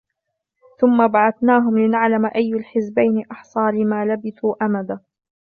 [0.79, 4.99] ثُمَّ بَعَثْنَاهُمْ لِنَعْلَمَ أَيُّ الْحِزْبَيْنِ أَحْصَى لِمَا لَبِثُوا أَمَدًا